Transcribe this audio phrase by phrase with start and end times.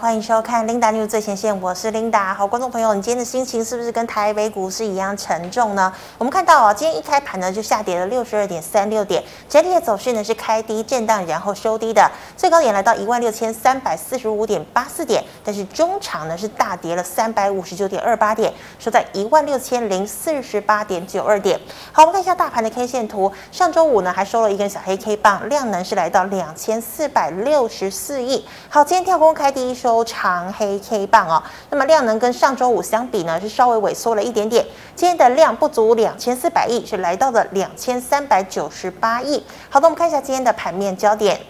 [0.00, 2.32] 欢迎收看 Linda News 最前线，我是 Linda。
[2.32, 5.92] 好，观众朋友，你今天的心情是不是跟台北股市一样沉重呢？
[6.16, 21.60] 我们看到啊，今天一开盘呢就下跌了六十二点三六点，整体的走势呢是开低震荡，然后收低的，最高点来到一万六千三百四十五点八四点，但是中场呢是大跌了三百五十九点二八点，收在一万六千零四十八点九二点。
[21.92, 28.46] 好，我们看一下大盘的 K 线图，上周五呢还收了一根小黑 K 棒，量能是来到两千四百六十四亿。
[28.70, 29.89] 好，今天跳空开低收。
[29.90, 34.64] 收长黑 K 棒哦，那么量能跟上周五相比呢，是稍微萎缩了一点点。
[34.94, 39.44] 今天的量不足两千四百亿，是来到了两千三百九十八亿。
[39.68, 41.40] 好的，我们看一下今天的盘面焦点。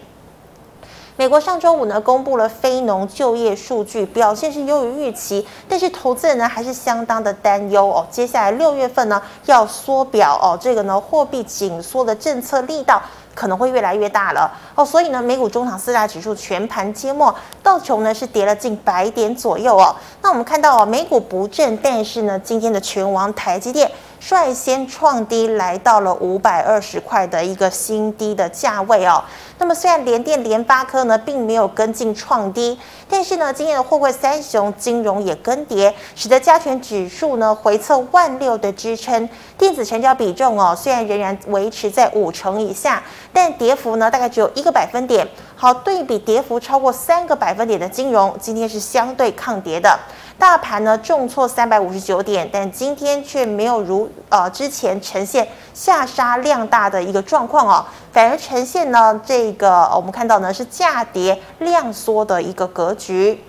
[1.17, 8.07] 美国上周五呢，公布了非农就业数据，表现是优于预期，但是投资人呢还是相当的担忧哦。
[8.09, 12.99] 接下来六月份呢要缩表哦，这个呢货币紧缩的政策力道。
[13.33, 19.95] 可能会越来越大了哦，所以呢，美股中场四大指数全盘皆末，道琼呢是跌了近百点左右哦。
[20.21, 29.23] 那我们看到哦，美股不振，但是呢，今天的权王台积电率先创低，来到了五百二十块的一个新低的价位哦。
[29.57, 39.27] 那么虽然联电、联发科呢并没有跟进创低，但是呢，今天的货柜三雄金融也跟跌，使得加权指数呢回测万六的支撑。
[39.57, 45.27] 电子成交比重哦，虽然仍然维持在五成以下，但跌幅呢大概只有一个百分点。
[45.55, 49.99] 好，对比跌幅超过三个百分点的金融，今天是相对抗跌的。
[50.39, 63.43] 大盘呢重挫三百五十九点，但今天却没有如呃之前呈现下杀量大的一个状况哦，反而呈现呢这个我们看到呢是价跌量缩的一个格局。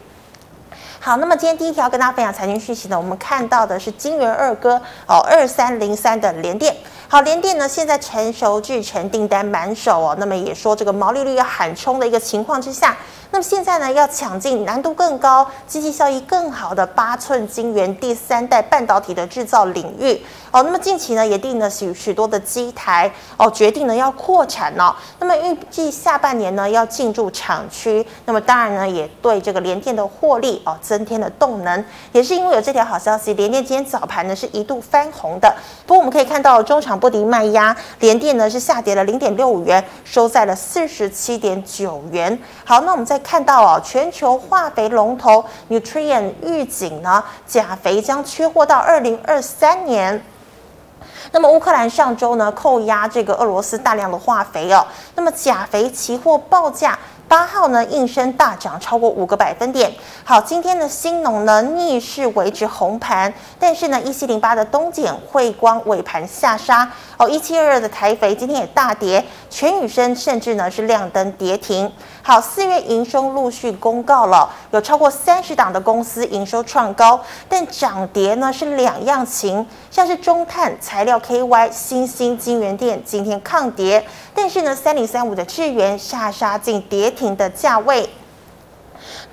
[1.00, 4.74] 好，那么今天第一条跟大家分享财经讯息呢，我们看到的是金圆二哥
[5.06, 6.77] 哦，二三零三的联电。
[7.12, 12.96] 好，联电呢现在成熟制成订单满手哦，那么也说这个毛利率要喊冲的一个情况之下。
[13.33, 20.62] 那么现在呢，要抢进难度更高、经济效益更好的八寸晶圆第三代半导体的制造领域哦。
[20.62, 24.95] 那么近期呢，也定了许许多的机台哦，决定呢要扩产哦。
[25.18, 28.07] 那么预计下半年呢要进驻厂区。
[28.27, 31.83] 那么当然呢，也对这个联电的获利哦增添了动能。
[32.12, 35.51] 也是因为有这条好消息，联电今天早盘呢是一度翻红的。
[35.86, 42.39] 不过我们可以看到，中场不敌卖压，联电呢是下跌了零点六五元，收在了四十七点九元。
[42.67, 43.21] 好，那我们再。
[43.22, 50.22] 看到哦，全球化肥龙头 Nutrien 预警呢，钾肥将缺货到二零二三年。
[51.30, 56.98] 那么乌克兰上周呢，扣押这个俄罗斯大量的化肥哦，那么钾肥期货报价。
[57.28, 59.90] 八号呢，应声大涨超过五个百分点。
[60.22, 66.90] 好，今天的兴农呢逆势维持红盘，但是呢，一七零八的东碱、慧光尾盘下杀。
[67.16, 71.90] 哦，一七二二的台肥今天也大跌，全宇生甚至呢是亮灯跌停。
[72.20, 84.04] 好，四月营收陆续公告了，有超过三十档的公司营收创高，但涨跌呢是两样情，像是中碳材料 KY、新兴金源店今天抗跌，
[84.34, 87.33] 但是呢，三零三五的智源下杀进跌停。
[87.36, 88.08] 的价位。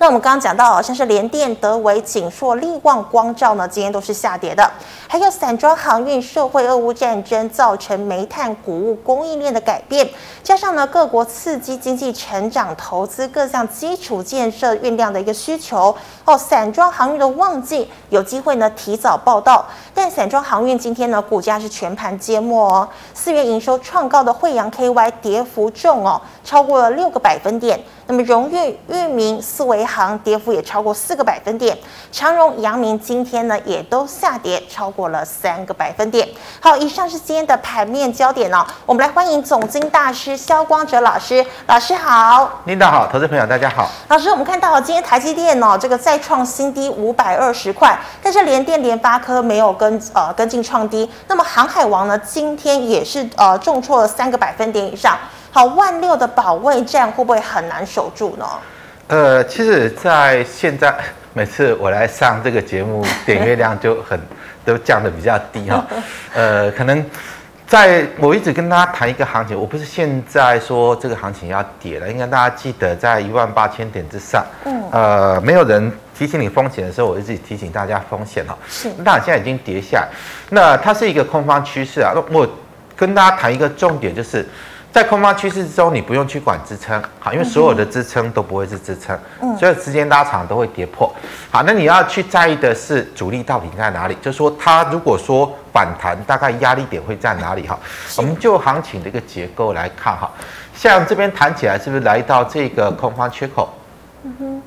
[0.00, 4.66] 那我们刚刚讲到，像是联电、德微、景硕、力旺、光照呢，今天都是下跌的。
[5.06, 10.08] 还有散装航运、社会、俄乌战争造成煤炭、谷物供应链的改变，
[10.42, 15.94] 加上呢各国刺激经济成长、投资各项基础建设运量的一个需求
[16.24, 19.66] 哦，散装航运的旺季有机会呢提早报到。
[19.92, 27.78] 但散装航运今天呢股价是全盘皆末哦，四月营收创高的惠阳 KY 跌幅重哦，超过了六个百分点。
[28.10, 31.78] 那么荣誉、裕民、四维行跌幅也超过四个百分点，
[32.10, 36.28] 长荣、阳明今天呢也都下跌超过了三个百分点。
[36.58, 38.66] 好，以上是今天的盘面焦点哦。
[38.84, 42.50] 我们来欢迎总经大师萧光哲老师，老师好。
[42.64, 43.88] 领导好，投资朋友大家好。
[44.08, 51.08] 老师，我们看到今天台积电哦，这个再创新低五百二十块，但是联电、联发科没有跟呃跟进创低。
[51.28, 55.16] 那么航海王呢，今天也是呃重挫了三个百分点以上。
[55.52, 58.46] 好，万六的保卫战会不会很难守住呢？
[59.08, 60.94] 呃，其实，在现在
[61.34, 64.20] 每次我来上这个节目，点阅量就很
[64.64, 65.84] 都降的比较低哈。
[66.34, 67.04] 呃，可能
[67.66, 74.46] 在我一直跟大家谈一个行情，我不是现在说这个行情要跌了，应该大家记得在一万八千点之上。
[74.64, 74.82] 嗯。
[74.92, 78.56] 呃，没有人提醒你风险的时候，我一直提醒大家风险哈。
[78.68, 78.88] 是。
[78.98, 80.06] 那现在已经跌下，
[80.50, 82.12] 那它是一个空方趋势啊。
[82.30, 82.48] 我
[82.94, 84.46] 跟大家谈一个重点就是。
[84.92, 91.12] 在空方趋势之中，你不用去管支撑，好，因为所有的支撑都不会是支撑，嗯，所有时间拉长都会跌破，
[91.50, 97.78] 好，那你要去在意的是主力到底在哪里，就是说它如果说反弹，大概压力点会在哪里哈？
[98.16, 100.28] 我们就行情的一个结构来看哈，
[100.74, 103.72] 像这边弹起来是不是来到这个空方缺口？
[104.24, 104.62] 嗯哼，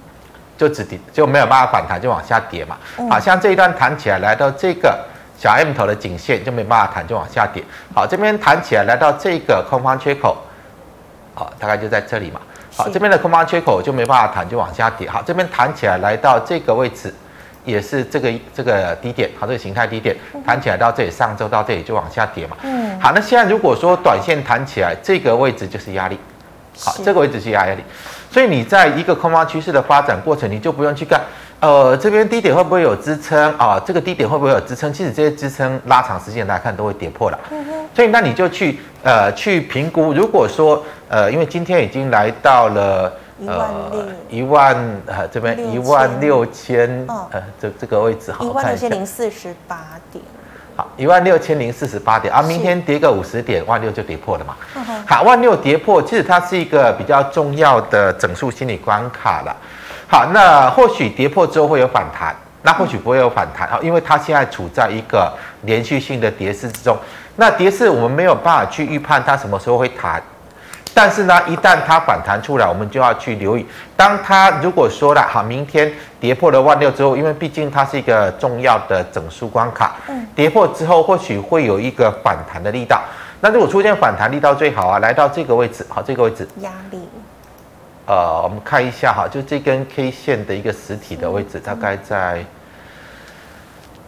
[0.58, 2.78] 就止跌就没有办法反弹，就往下跌嘛。
[2.98, 4.98] 嗯、好像这一段弹起来来到这个
[5.44, 7.62] 小 M 头的颈线就没办法弹，就往下跌。
[7.94, 10.38] 好，这边弹起来来到这个空方缺口，
[11.36, 12.40] 好，大概就在这里嘛。
[12.74, 15.10] 好，这边的空方缺口就没办法弹，就往下跌。
[15.10, 17.14] 好，这边弹起来来到这个位置，
[17.66, 22.56] 也是这个这个低点，好，这个形态低点弹起来到这里，上周到这里就往下跌嘛。
[22.62, 22.98] 嗯。
[23.02, 26.18] 好，那现在如果说短线弹起来，这个位置就是压力。
[26.80, 27.84] 好，这个位置是压力。
[28.32, 31.20] 所以你在一个空方趋势的发展过程，你就不用去看，
[31.64, 33.82] 呃，这边低点会不会有支撑啊？
[33.86, 34.92] 这个低点会不会有支撑？
[34.92, 37.40] 其实这些支撑拉长时间来看都会跌破了。
[37.52, 37.72] 嗯哼。
[37.96, 43.14] 所以那你就去呃去评估，如果说呃，因为今天已经来到了
[43.48, 44.76] 呃一万
[45.06, 49.78] 呃这边一万六千呃这这个位置，好，一万六千零四十八
[50.12, 50.22] 点。
[50.76, 54.54] 好，一万六千零四十八点啊，明天跌个五十点，万六就跌破了嘛。
[55.08, 59.56] 好，万六跌破，其实它是一个比较重要的整数心理关卡了。
[60.14, 65.34] 好，那或许跌破之后会有反弹，那或许不会有反弹啊，因为它现在处在一个
[65.64, 66.96] 连续性的跌势之中。
[67.38, 70.22] 那跌势我们没有办法去预判它什么时候会弹。
[70.94, 73.66] 但是呢，一旦它反弹出来，我们就要去留意。
[73.98, 83.02] 当它如果说了好，明天跌破了万六之后，因为毕竟它是一个重要的整数关卡，嗯，跌破之后或许会有一个反弹的力道。
[83.42, 87.00] 那如果出现反弹力道最好啊，来到这个位置，好，这个位置压力。
[88.06, 92.44] 呃，我们看一下哈，就这根 K 线的一个实体的位置，大概在，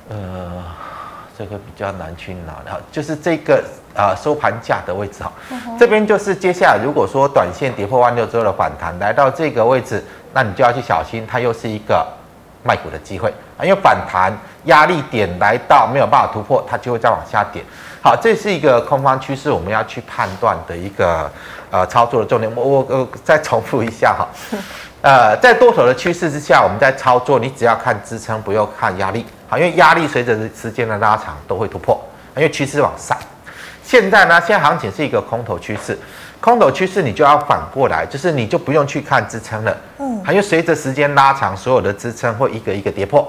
[0.09, 0.63] 呃。
[1.37, 3.61] 这个比较难去拿，然后就是这个
[3.93, 5.29] 呃收盘价的位置哈，
[5.77, 10.01] 这边就是接下来如果说短线跌破万六之后的反弹来到这个位置，
[10.33, 12.07] 那你就要去小心，它又是一个
[12.63, 14.31] 卖股的机会啊，因为反弹
[14.63, 17.61] 压力点来到没有办法突破，它就会再往下跌。
[18.05, 21.27] 好，这是一个空方趋势，我们要去判断的一个
[21.71, 22.55] 呃操作的重点。
[22.55, 24.27] 我我呃再重复一下哈，
[25.01, 29.25] 呃在多头的趋势之下，我们在操作，你只要看支撑，不用看压力。
[29.49, 31.99] 好，因为压力随着时间的拉长都会突破，
[32.35, 33.17] 因为趋势往上。
[33.83, 35.97] 现在呢，现在行情是一个空头趋势，
[36.39, 43.27] 空头趋势你就要反过来，就是你就不用去看支撑了，嗯，因为随着时间拉长，所有的支撑会一个一个跌破，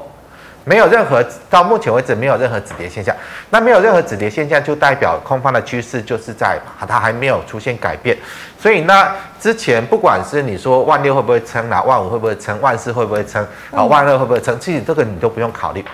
[0.69, 3.15] 没有任何到目前为止没有任何止跌现象。
[3.51, 6.59] 那没有任何止跌现象，就代表空方的趋势就是在
[6.89, 8.19] 它还没有出现改变。
[8.59, 9.09] 所以呢，
[9.39, 15.85] 之前不管是你说万六会不会撑啊，万五会不会撑，万四会不会撑，啊，万二会不会撑，其实这个你都不用考虑。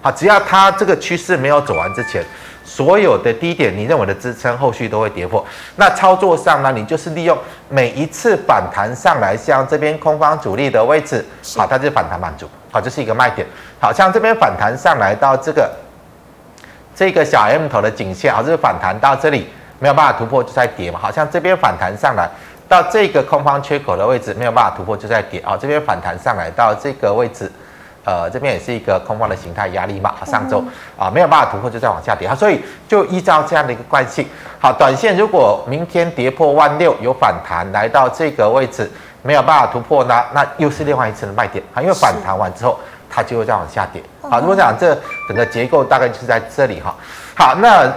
[0.00, 2.24] 好，只要它这个趋势没有走完之前，
[2.64, 5.44] 所有的低点你认为的支撑，后续都会跌破。
[5.76, 7.36] 那操作上呢，你就是利用
[7.68, 11.22] 每一次反弹上来，像这边空方主力的位置，
[11.54, 13.46] 好，它就是反弹满足，好，这是一个卖点。
[13.78, 15.70] 好，像这边反弹上来到这个
[16.96, 19.48] 这个小 M 头的颈线，好，这是反弹到这里
[19.78, 20.98] 没有办法突破就在跌嘛。
[20.98, 22.28] 好像这边反弹上来
[22.68, 27.52] 到这个空方缺口的位置没有办法突破就在跌，好，这边反弹上来到这个位置。
[28.04, 30.60] 呃，这边也是一个空方的形态压力嘛，上周
[30.98, 34.26] 啊没有办法突破，就再往下跌，好，所以就依照这样的一个惯性，
[34.58, 38.90] 好，短线如果明天跌破万六有反弹来到这个位置
[39.22, 42.78] 没有办法突破那，那又是另外一次的卖点啊，因为反弹完之后
[43.08, 44.96] 它就会再往下跌，好，如果讲这
[45.28, 46.94] 整个结构大概就是在这里哈，
[47.36, 47.90] 好，那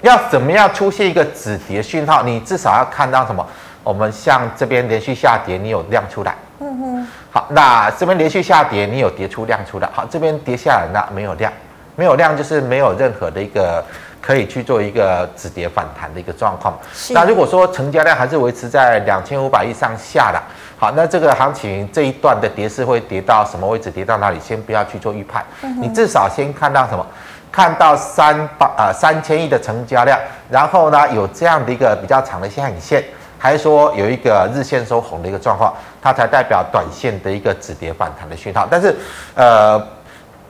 [0.00, 2.22] 要怎么样出现一个止跌讯号？
[2.22, 3.46] 你至少要看到什么？
[3.84, 6.32] 我们像这边连续下跌，你有量出来。
[6.60, 9.88] 嗯哼，好，那这边连续下跌，你有跌出量出来。
[9.92, 11.52] 好，这边跌下来，那没有量，
[11.96, 13.84] 没有量就是没有任何的一个
[14.20, 16.78] 可以去做一个止跌反弹的一个状况。
[17.10, 20.40] 那如果说成交量还是维持在两千五百亿上下的，
[20.82, 23.88] 好，那这个行情这一段的跌势会跌到什么位置？
[23.88, 24.40] 跌到哪里？
[24.40, 25.44] 先不要去做预判，
[25.80, 27.06] 你至少先看到什么？
[27.52, 30.18] 看到三八啊三千亿的成交量，
[30.50, 33.00] 然后呢有这样的一个比较长的下影线。
[33.38, 35.72] 还是说有一个日线收红的一个状况，
[36.02, 38.66] 它才代表短线的一个止跌反弹的讯号。
[38.68, 38.92] 但是，
[39.36, 39.80] 呃，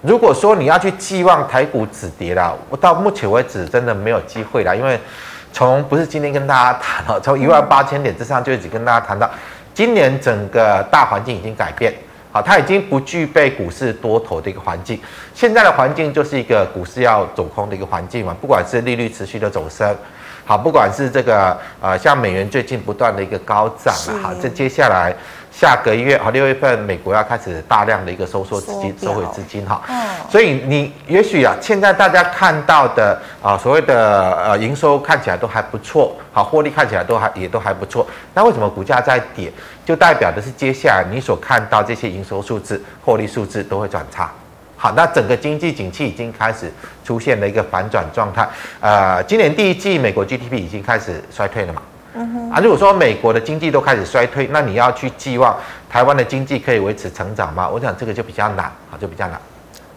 [0.00, 4.98] 如果说你要去寄望台股止跌啦，我到目前为止真的没有机会啦，因为
[5.52, 9.28] 从不是今天跟大家谈了，从一万八千点之上就一直跟大家谈到，
[9.74, 11.94] 今年整个大环境已经改变，
[12.30, 15.00] 好，它已经不具备股市多头的一个环境，
[15.34, 19.96] 现在的环境就是一个股市要走空的一个环境嘛，不管是利率持续的走升。
[20.44, 25.14] 好，不管是这个呃，像美元最近不断的一个高涨了，好，这接下来
[25.52, 39.52] 下个月啊，六月份美国要开始大量的一个收缩资金、收回资金哈，嗯，所以你也许啊，现在大家看到的啊，所谓的呃营收看起来都还不错，好，获利看起来都还也都还不错，那为什么股价在跌？
[39.84, 44.32] 就代表的是接下来你所看到这些营收数字、获利数字都会转差。
[44.76, 46.72] 好，那整个经济景气已经开始
[47.04, 48.48] 出现了一个反转状态。
[48.80, 51.82] 呃，今年第一季美国 GDP 已经开始衰退了嘛？
[52.14, 52.50] 嗯哼。
[52.50, 55.56] 啊，如果说美国的经济都开始衰退，那你要去寄望
[55.88, 57.68] 台湾的经济可以维持成长吗？
[57.68, 59.40] 我想这个就比较难，啊，就比较难。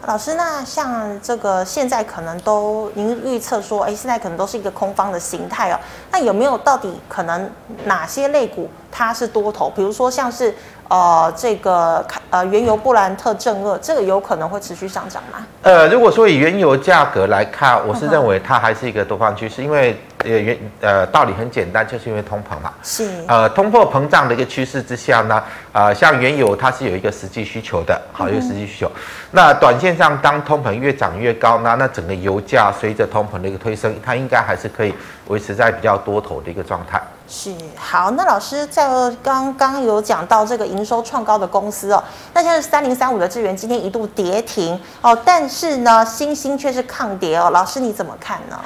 [0.06, 5.80] 老师，那像这个现在可能都您预测说，哎，现在可能都是一个空方的形态哦。
[6.12, 7.50] 那有没有到底可能
[7.86, 9.68] 哪些类股它是多头？
[9.70, 10.54] 比如说像是。
[10.88, 15.44] 呃，这个呃，原油布兰特正二，这个有可能会持续上涨吗？
[15.62, 22.72] 呃，如果说以原油价格来看，我是认为它还是一个多方趋势，因为呃原呃道理很简单，就是因为通膨嘛。
[22.82, 23.10] 是。
[23.26, 25.42] 呃，通货膨胀的一个趋势之下呢，
[25.72, 28.86] 呃，像原油它是有一个实际需求的，好，一个实际需求。
[28.88, 34.94] 嗯、那短线上，当通膨越涨越高，那那整个油价随着通膨的一个推升，它应该还是可以
[35.28, 37.00] 维持在比较多头的一个状态。
[37.28, 38.88] 是好，那老师在
[39.20, 42.02] 刚刚有讲到这个营收创高的公司哦，
[42.32, 48.56] 那像是三零三五的资源今天一度跌停哦，但是呢，欣兴却是抗跌哦，老师你怎么看呢？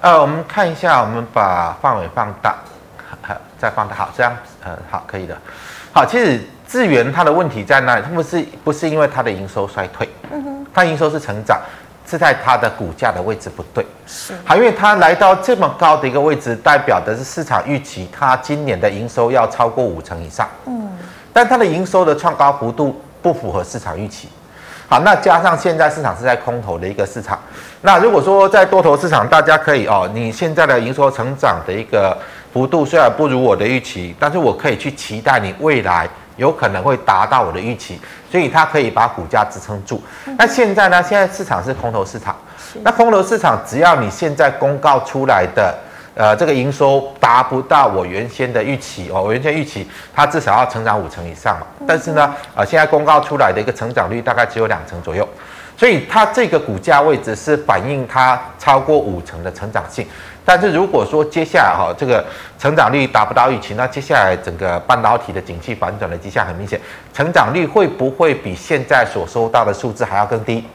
[0.00, 2.56] 呃，我们看一下，我们把范围放大，
[3.58, 4.32] 再放大，好，这样，
[4.64, 5.36] 呃，好，可以的。
[5.92, 8.02] 好，其实智源它的问题在哪里？
[8.02, 11.60] 它不是不是因为它的营收衰退，嗯哼，它营收是成长。
[12.06, 20.90] 是在它的股价的位置不对，是好，因为它来到这么高的一个位置，代表的是市场预期它今年的营收要超过五成以上，嗯，
[21.32, 24.28] 但它的营收的创高幅度不符合市场预期，
[24.90, 27.38] 好，那加上现在市场是在空头的一个市场，
[27.82, 32.18] 那如果说在多头市场，大家可以哦，你现在的营收成长的一个
[32.52, 36.08] 幅度虽然不如我的预期，但是我可以去期待你未来。
[36.36, 40.02] 有可能会达到我的预期，所以它可以把股价支撑住。
[40.38, 41.02] 那现在呢？
[41.02, 42.34] 现在市场是空头市场。
[42.82, 45.78] 那空头市场，只要你现在公告出来的，
[46.14, 51.66] 呃，这个营收达不到我原先的预期哦，我原先预期它至少要成长五成以上嘛。
[51.86, 55.26] 但是呢，呃，现在公告出来的一个成长率大概只有两成左右，
[55.76, 60.06] 所以它这个股价位置是反映它超过五成的成长性。
[60.44, 62.24] 但是如果说接下来哈这个
[62.58, 66.80] 成长率达不到预期，那接下来整个半导体的景气反转的迹象很明显，
[67.14, 70.66] 成长率会不会比现在所收到的数字还要更低？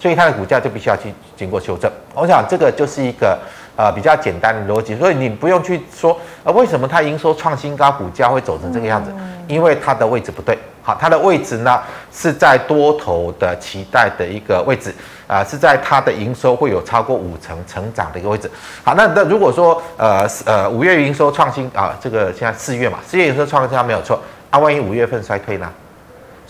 [0.00, 1.92] 所以它的股价就必须要去经过修正。
[2.14, 3.38] 我想这个就是一个
[3.80, 9.10] 呃比较简单的逻辑，所以你不用去说呃为什么它营收创新高，股价会走成这个样子，
[9.48, 10.58] 因为它的位置不对。
[10.82, 11.80] 好，它的位置呢
[12.12, 14.94] 是在多头的期待的一个位置。
[15.26, 18.50] 啊，是在它的营收会有超过五成成长的一个位置。
[18.82, 24.20] 好，那那如果说呃呃五月营收创新啊，这个现在四月嘛，四月营收创新没有错
[24.50, 25.70] 啊，万一五月份衰退呢？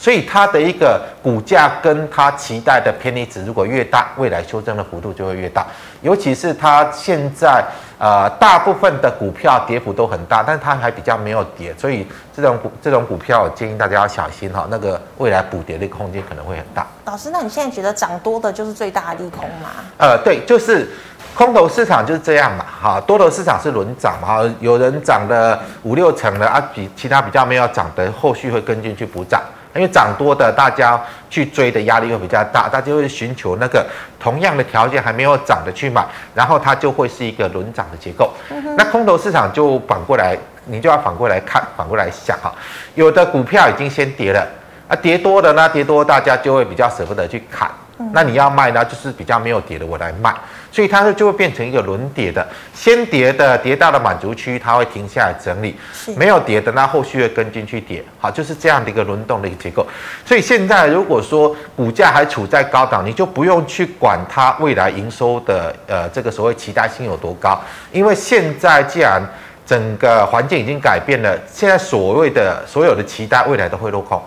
[0.00, 5.66] 所以它的一个股价跟它期待的偏离值如果越大，未来修正的幅度就会越大。
[6.00, 7.62] 尤其是它现在
[7.98, 16.86] 呃大部分的股票跌幅都很大，但是它还比较没有跌，所以这种股这种股票我建议大家要小心哈，那个未来补跌的空间可能会很大。
[17.04, 19.68] 老师，那你现在觉得涨多的就是最大的利空吗？
[19.98, 20.88] 呃，对，就是
[21.34, 29.42] 空头市场就是这样嘛，哈，多头市场是轮涨嘛，有人涨了五六成的啊，比其他比较没有涨的，后续会跟进去补涨。
[29.74, 33.86] 因为涨多的，大家去追的压力会比较大，大家会寻求那个
[34.18, 38.32] 同样的条件还没有涨的去买，然后它就会是一个轮涨的结构。
[38.76, 42.52] 那空头市场就反过来，你就要反过来看，反过来想哈，
[42.94, 44.46] 有的股票已经先跌了，
[44.88, 47.70] 啊，跌多的呢，跌多大家就会比较舍不得去砍。
[48.12, 50.34] 那你要卖呢，就是比较没有跌的，我来卖，
[50.72, 55.76] 所以它就会变成一个轮跌的，先跌的跌到了满足区，它会停下来整理，
[56.16, 59.86] 没有跌的那后续会跟进去跌，好，就是这样的一个轮动的一个结构。
[60.24, 67.60] 所以现在如果说股价还处在高档，你就不用去管它未来营收的呃这个所谓期待性有多高，
[67.92, 69.22] 因为现在既然
[69.66, 74.20] 整个环境已经改变了，现在所谓的所有的期待未来都会落空。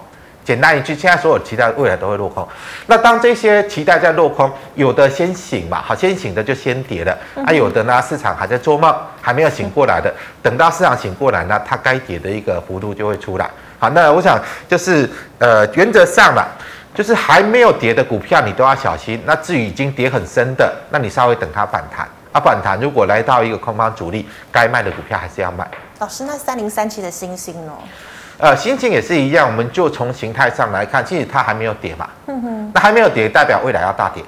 [0.44, 2.48] 简单一句，现在所有期待未来都会落空。
[2.88, 13.50] 那当这些期待在落空，有的先醒嘛，好，先醒的就先跌了，啊，有的呢，市场还在做梦，还没有醒过来的，等到市场醒过来呢，它该跌的一个幅度就会出来。
[13.80, 15.10] 好，那我想就是
[15.40, 16.46] 呃，原则上嘛，
[16.94, 19.22] 就是还没有跌的股票你都要小心。
[19.26, 22.08] 那至于已经跌很深的，那你稍微等它反弹。
[22.34, 25.70] 啊，反弹如果来到一个空方主力，该卖的股票还是要卖。
[26.00, 27.72] 老师，那三零三七的星星呢？
[28.38, 32.10] 呃，心情也是一样，我们就从形态上来看，其实它还没有跌嘛。
[32.28, 32.72] 嗯哼。
[32.74, 34.24] 那还没有跌，代表未来要大跌，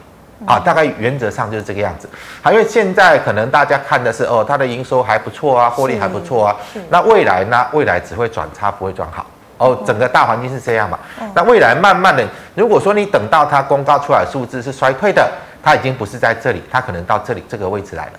[0.45, 2.07] 啊，大概原则上就是这个样子。
[2.41, 6.55] 好，因为现在可能大家看的是哦，它的营收还不错啊，获利还不错啊。
[6.89, 7.65] 那未来呢？
[7.73, 9.25] 未来只会转差，不会转好。
[9.57, 10.99] 哦，整个大环境是这样嘛。
[11.33, 15.27] 那未来慢慢的，如果说你等到它公告出来数字是衰退的，
[15.63, 18.11] 它已经不是在这里，它可能到这里这个位置来了。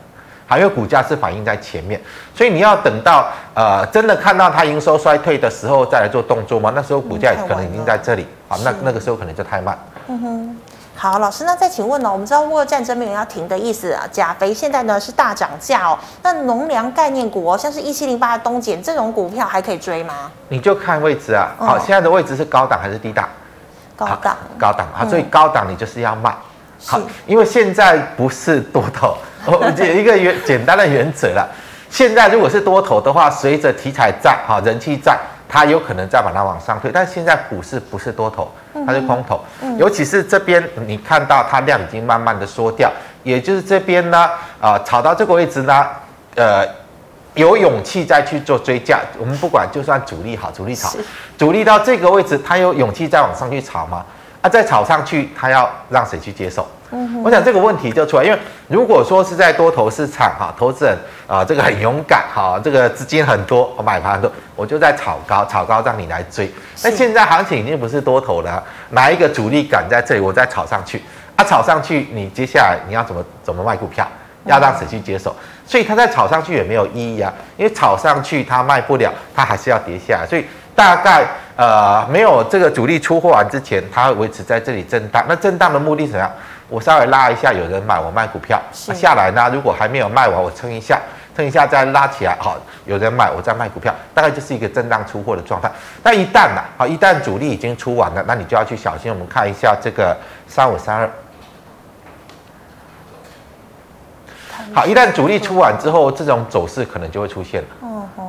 [0.47, 2.01] 还有股价是反映在前面，
[2.35, 6.73] 所以你要等到呃真的看到它营收衰退的时候再来做动作吗？
[6.75, 9.77] 那时候股价可能已经在这里，好，那那个时候可能就太慢。
[10.07, 10.57] 嗯哼，
[10.95, 12.13] 好，老师，那再请问呢？
[12.13, 15.99] 我们知道乌俄战争没有要停的意思啊，钾肥现在呢是大涨价哦。
[16.23, 20.31] 那农粮概念股哦，像是一七零八的东碱这种股票还可以追吗？
[20.49, 21.51] 你就看位置啊。
[21.59, 23.29] 好，现在的位置是高档还是低档？
[23.97, 25.05] 高档，高档啊。
[25.09, 26.33] 所以高档你就是要卖。
[26.87, 31.49] 好，因为现在不是多头， 我有一个原简单的原则了。
[31.91, 36.91] 现在如果是多头的话，随着题材在，哈，人气在，它有可能再把它往上推。
[36.93, 38.53] 但现在股市不是多头，
[38.87, 39.41] 它是空头。
[39.63, 42.91] 嗯、尤其是这边，你看到它量已经慢慢的缩掉，
[43.23, 44.19] 也就是这边呢，
[44.61, 45.87] 啊、呃，炒到这个位置呢，
[46.37, 46.65] 呃，
[47.35, 49.01] 有勇气再去做追价。
[49.19, 50.91] 我们不管，就算主力好，主力炒，
[51.39, 54.05] 主力到这个位置，它有勇气再往上去炒吗？
[54.43, 56.67] 啊，再炒上去，它要让谁去接受？
[56.93, 58.39] 嗯，我想这个问题就出来，因为
[58.69, 66.49] 如果说是在多头市场哈，投资人啊，这个很勇敢哈，这个资金很多，我买盘很多，我就在炒高，炒高让你来追。
[66.85, 71.03] 那现在行情已经不是多头了，哪一个主力敢在这里，我再炒上去？
[71.35, 74.07] 啊，炒上去，你接下来你要怎么怎么卖股票？
[74.45, 75.35] 要让谁去接手？
[75.67, 80.45] 所以他再炒上去也没有意义啊，因为炒上去他卖不了，他还是要跌下来，所以。
[80.77, 81.27] 大概
[81.57, 85.25] 呃没有这个主力出货完之前，它会维持在这里震荡。
[85.27, 86.31] 那震荡的目的是怎样？
[86.69, 88.61] 我稍微拉一下，有人买，我卖股票。
[88.89, 89.49] 那下来呢？
[89.53, 91.01] 如果还没有卖完，我撑一下，
[91.37, 93.95] 撑一下再拉起来，好，有人买，我再卖股票。
[94.13, 95.71] 大概就是一个震荡出货的状态。
[96.03, 99.13] 但一旦呢，好，一旦主力已经出完了，那你就要去小心。
[99.13, 100.17] 我们看一下这个
[100.49, 101.11] 三五三二。
[104.75, 107.69] 好，一旦主力出完之后，这种走势可能就会出现了。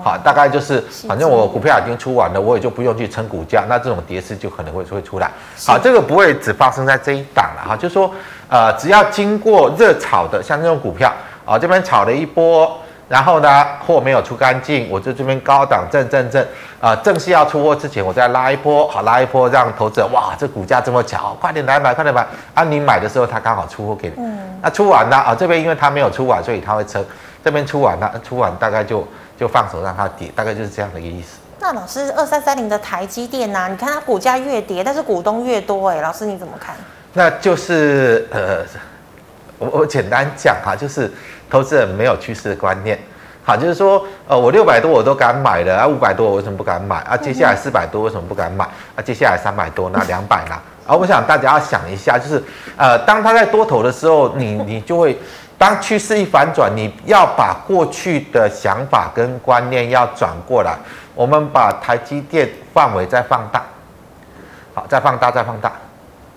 [0.04, 5.30] 好，大概就是，反正我股票已经出完了，我也就不用去撑股价，那这种跌势就可能会会出来。
[5.66, 8.12] 好，这个不会只发生在这一档了哈，就是说，
[8.50, 11.12] 呃，只要经过热炒的，像这种股票
[11.46, 12.72] 啊，这边炒了一波，
[13.10, 16.48] 然后呢，货没有出干净，我就这边高档震震震，
[16.80, 22.64] 啊，正式要出货之前，我再拉一波，好，拉一波让投资者哇，这股价这么巧，快点来买，快点买啊！
[22.64, 27.04] 你买的时候，他刚好出货给你，嗯，那出完了啊，这边因为他没有出完，所以他会撑，
[27.44, 29.08] 这边出完了，出完大概就。
[29.38, 31.38] 就放手让它跌，大概就是这样的一个意思。
[31.60, 36.76] 那老师，二三三零的台积电呐，你看它股价越跌，但是股东越多，哎，老师你怎么看？
[37.14, 38.64] 那就是呃，
[39.58, 41.12] 我我简单讲哈，就是
[41.50, 43.00] 投资人没有趋势的观念，
[43.44, 47.18] 好，就是说呃，我六百多我都敢买了啊，五百多我为什么不敢买啊？
[47.18, 48.64] 接下来四百多为什么不敢买
[48.96, 49.02] 啊？
[49.04, 50.56] 接下来三百多那两百呢？
[50.86, 52.42] 啊，我想大家要想一下，就是
[52.78, 55.18] 呃，当他在多头的时候，你你就会。
[55.58, 60.76] 当趋势一反转，你要把过去的想法跟观念要转过来。
[61.16, 63.64] 我们把台积电范围再放大，
[64.76, 65.70] 好，再放大，再放大，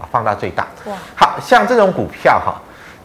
[0.00, 0.66] 啊，放大最大。
[0.86, 2.54] 哇，好像这种股票哈，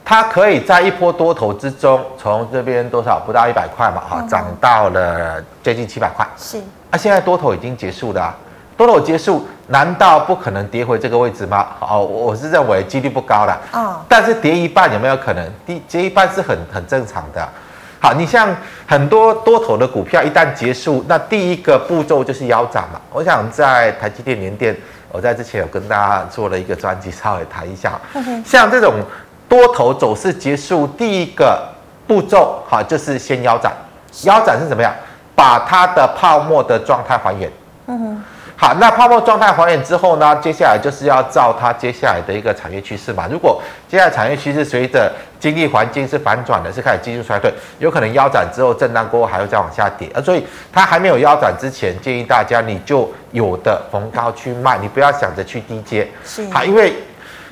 [0.05, 6.25] 它可以在一波多头之中，从这边多少不到一百块嘛，哈，涨到了接近七百块。
[6.37, 6.59] 是，
[6.91, 8.33] 啊，现在多头已经结束了啊。
[8.77, 11.67] 多头结束，难道不可能跌回这个位置吗？
[11.79, 13.57] 哦，我是认为几率不高了。
[13.71, 15.49] 哦，但是跌一半有没有可能？
[15.65, 17.47] 跌跌一半是很很正常的。
[18.01, 18.53] 好，你像
[18.85, 22.99] 很多多头的股票一旦结束，那第一个步骤就是腰斩嘛。
[23.11, 24.75] 我想在台积电、联电，
[25.11, 27.99] 我在之前有跟大家做了一个专辑，稍微谈一下。
[28.45, 28.95] 像这种
[29.47, 31.65] 多头走势结束，第一个
[32.05, 33.71] 步骤好就是先腰斩。
[34.23, 34.93] 腰斩是怎么样？
[35.33, 37.51] 把它的泡沫的状态还原。
[37.87, 38.23] 嗯哼。
[38.57, 40.35] 好，那泡沫状态还原之后呢？
[40.37, 43.27] 接下来就是要照它接下来的一个产业趋势嘛。
[43.29, 50.09] 如果接下来产业趋势随着经济环境是反转的，是开始技术衰退，有可能腰斩之后震荡过后还会再往下跌。
[50.13, 56.07] 啊，所以它还没有腰斩之前，建议大家你就有的逢高去卖，你不要想着去低接。
[56.23, 56.47] 是。
[56.49, 56.93] 好，因为。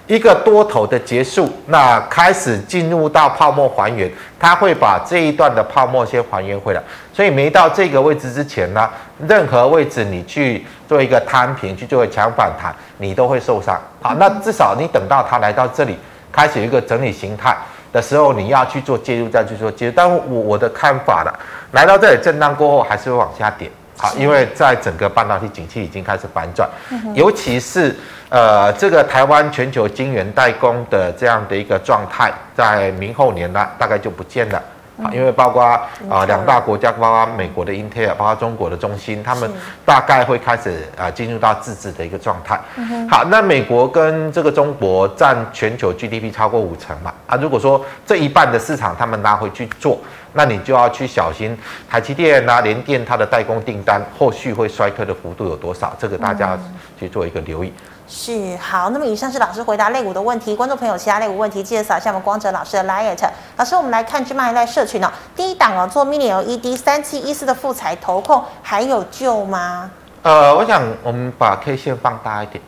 [0.05, 6.83] 一个多头的结束，那开始进入到泡沫还原，它会把这一段的泡沫先还原回来。
[7.13, 8.89] 所以没到这个位置之前呢，
[9.27, 13.79] 任何位置你去做一个摊平，去做一个强反弹，你都会受伤。
[14.01, 15.97] 好，那至少你等到它来到这里，
[16.31, 17.55] 开始一个整理形态
[17.93, 19.93] 的时候，你要去做介入，再去做介入。
[19.95, 21.31] 但我我的看法呢，
[21.71, 23.71] 来到这里震荡过后，还是会往下跌。
[23.97, 26.69] 好，因为在整个半导体景气已经开始反转，
[27.13, 27.95] 尤其是。
[28.29, 34.59] 呃，这个台湾全球晶圆代工的这样的一个状态，在明后年呢，大概就不见了。
[35.03, 39.51] 啊，因为包括啊、呃、两大国家，包括美国的 Intel，，包括中国的中芯，他们
[39.85, 42.59] 大概会开始啊、呃、进入到自制的一个状态。
[43.07, 47.13] 好，那美国跟这个中国占全球 GDP 超过五成嘛。
[47.27, 49.99] 啊，如果说这一半的市场他们拿回去做，
[50.33, 51.57] 那你就要去小心
[51.89, 56.57] 台积电啊、联电它的代工订单后续会衰退的幅度有多少，这个大家
[56.99, 57.73] 去做一个留意。
[58.05, 63.29] 是好，那么以上是老师回答类股的问题，观众朋友其他类股问题，记得扫一下我们光哲老师的 liet。
[63.55, 69.89] 老师，我们来看芝麻一代社群哦，第一档哦，做 Mini LED 三七一四的富采投控还有救吗？
[70.21, 72.61] 呃，我想我们把 K 线放大一点，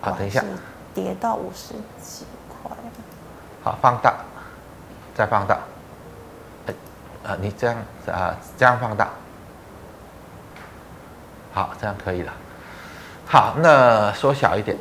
[0.00, 0.42] 好，等一下，
[0.94, 2.70] 跌到五十几块。
[3.64, 4.14] 好，放大，
[5.14, 5.58] 再放大。
[7.24, 9.08] 哎，啊，你这样子啊，这样放大。
[11.52, 12.32] 好，这样可以了。
[13.26, 14.76] 好，那缩小一点。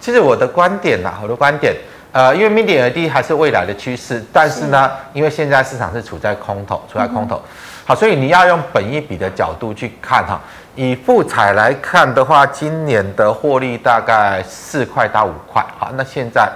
[0.00, 1.74] 其实我的观点呐，我的观点，
[2.12, 7.48] 呃，因为 Mini LED 还是未来的趋势，但是呢，是因为现在市场是处在空头，处在空头，嗯、
[7.86, 10.38] 好，所以你要用本一比的角度去看哈。
[10.76, 16.52] 以富彩来看的话，今年的获利大概四块到五块，好，那现在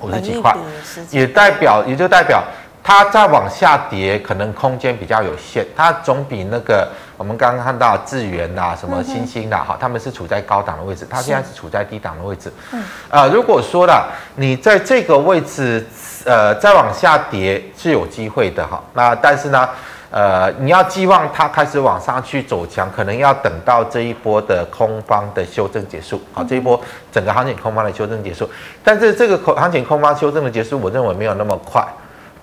[0.00, 0.54] 五十几块，
[1.10, 2.42] 也代表，也就代表。
[2.86, 5.66] 它再往下跌，可能空间比较有限。
[5.74, 12.52] 它总比那个我们刚刚看到智源呐、什么欣兴呐，哈，他们是处在高档的位置，它现在是处在低档的位置。
[12.72, 15.82] 嗯，呃，如果说了你在这个位置，
[16.26, 18.82] 呃，再往下跌是有机会的哈。
[18.92, 19.66] 那但是呢，
[20.14, 26.22] 呃，你要寄望它开始往上去走强，可能要等到这一波的空方的修正结束。
[26.32, 28.48] 好，这一波整个行情空方的修正结束，
[28.84, 31.84] 但是这个空行情空方修正的结束，我认为没有那么快。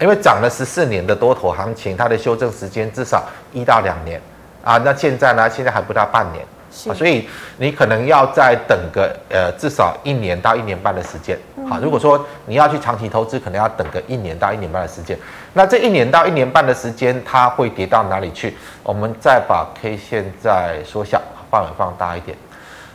[0.01, 4.19] 因为涨了十四年的多头行情，它的修正时间至少一到两年
[4.65, 4.77] 啊。
[4.79, 5.49] 那现在呢？
[5.49, 6.45] 现在还不到半年，
[6.87, 11.37] 啊，所以你可能要再等个呃至少一年到一年半的时间。
[11.69, 15.17] 好，如果说你要去长期投资，可能要等个一年到一年半的时间。
[15.53, 18.55] 那这一年到一年半的时间，它会跌到哪里去？
[18.83, 22.37] 我们再把 K 线再缩小，范围放大一点。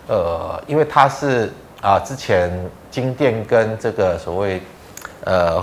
[0.07, 2.51] 呃，因为它是啊，之前
[2.91, 4.61] 金店跟这个所谓
[5.25, 5.63] 呃。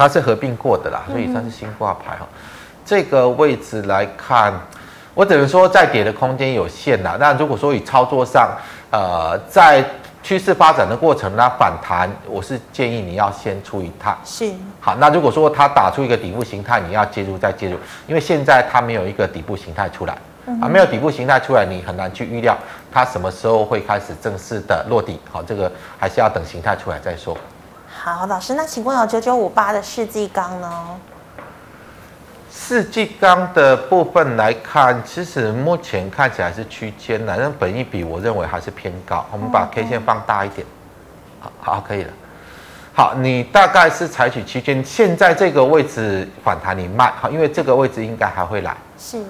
[0.00, 2.24] 它是合并过的啦，所以它是新挂牌哈。
[2.86, 4.54] 这个位置来看，
[5.18, 7.16] 我只能说在跌的空间有限啦。
[7.18, 8.56] 那如果说以操作上，
[8.92, 9.84] 呃，在
[10.22, 14.16] 趋势发展的过程那反弹，我是建议你要先出一趟。
[14.24, 14.48] 是。
[14.80, 17.76] 好，那如果说它打出一个底部形态，你要介入再介入，
[18.06, 20.16] 因为现在它没有一个底部形态出来，
[20.62, 22.56] 啊，没有底部形态出来，你很难去预料
[22.92, 25.18] 它什么时候会开始正式的落底。
[25.32, 27.36] 好，这个还是要等形态出来再说。
[27.92, 30.70] 好，老师，那请问有九九五八的世纪钢呢？
[32.60, 39.24] 世纪钢的部分来看，其实目前看起来是区间的，那本一比我认为还是偏高。
[39.30, 40.66] 我们把 K 线放大一点，
[41.40, 42.10] 好好可以了。
[42.92, 48.76] 好，你大概是采取区间，现在这个位置反弹你卖，好，因为这个位置应该还会来。
[48.98, 49.22] 是。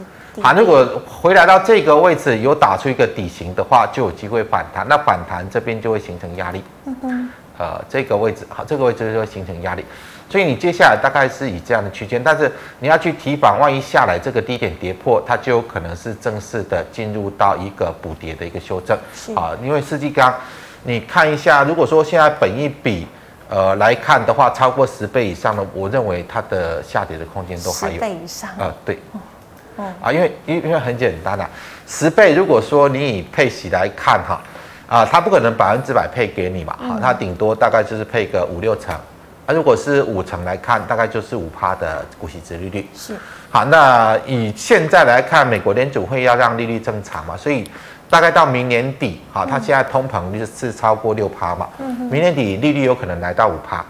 [0.43, 4.85] 好，如果回来到这个位置有打出一个底型的话，就有机会反弹。
[4.89, 6.65] 那反弹这边就会形成压力。
[6.87, 7.31] 嗯哼。
[7.59, 9.85] 呃，这个位置好，这个位置就会形成压力，
[10.29, 18.97] 所以你接下来大概是以这样的区间，但是你要去提防，万一下来这个低点跌破，它就有可能是正式的进入到一个补跌的一个修正。
[19.35, 20.35] 啊，因为世纪钢，
[20.85, 23.07] 你看一下，如果说现在本一比
[23.49, 27.95] 呃来看的话，超过十倍以上的，我认为它的下跌的空间都还有。
[27.95, 28.51] 十倍以上。
[28.59, 28.99] 呃，对。
[29.77, 29.85] 哦。
[30.03, 31.49] 啊，因为因因为很简单啊，
[31.87, 34.41] 十倍，如果说你以配息来看哈。
[34.89, 38.99] 啊，它不可能百分之百配给你嘛，哈，它顶多大概就是配个五六成，
[39.49, 42.87] 啊，如果是五成来看，大概就是五趴的股息值利率。
[42.95, 43.17] 是，
[43.49, 47.67] 好，那以现在来看，美国联储会要让利率正常嘛，所以
[48.11, 53.83] 大概到明年底，好，它现在通膨率是超过六趴嘛，嗯明年底利率有可能来到五趴。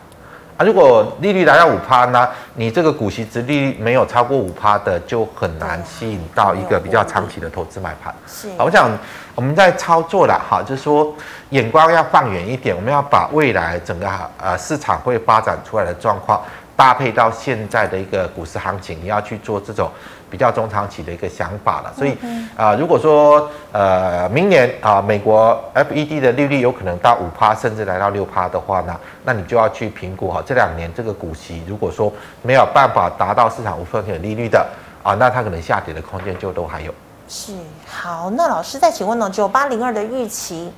[0.59, 8.13] 啊，如果利率达到五趴呢，你这个股息值利率没有超过五趴的，就很难吸引到一个比较长期的投资买盘。
[8.27, 8.91] 是，我想
[9.37, 11.15] 我们在操作了，哈，就是说
[11.51, 16.43] 眼光要放远一点，我们要把未来整个呃市场会发展出来的状况
[16.75, 19.89] 搭配到现在的一个股市行情，你要去做这种。
[20.31, 22.13] 比较中长期的一个想法了，所以
[22.57, 32.13] 啊、呃，如果说呃明年啊、呃、美国 FED 的利率有可能到五趴，甚至来到六趴的话呢，那你就要去评估哈，这两年这个股息如果说
[32.43, 34.67] 没有办法达到市场无风险利率的
[35.03, 36.93] 啊，那它可能下跌的空间就都还有。
[37.29, 37.53] 是，
[37.87, 40.73] 好，那老师再请问呢，九八零二的预期，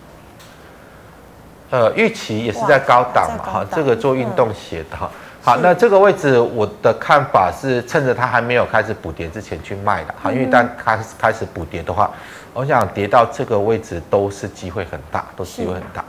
[1.71, 5.11] 呃，预期也是在高档嘛，哈，这个做运动鞋的哈。
[5.43, 12.11] 好，那这个位置我的看法是趁着它还没有开始补跌之前去卖的，好，因为一旦开始开始补跌的话，
[12.53, 16.05] 我想跌到这个位置都是机会很大，都是机会很大。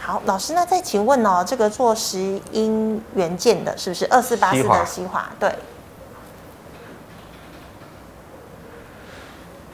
[0.00, 5.30] 好，老师，那再请问哦，这个做石英元件的，是不是二四八四的西华？
[5.38, 5.54] 对，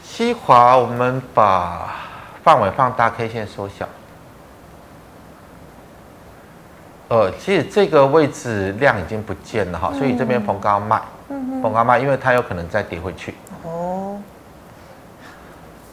[0.05, 1.95] 西华，我们把
[2.45, 3.89] 范围放大，K 线缩小。
[7.09, 13.35] 呃，其实这个位置量已经不见了哈，所以这边逢高卖，嗯，逢高卖，因为它有可能再跌回去。
[13.65, 14.21] 哦，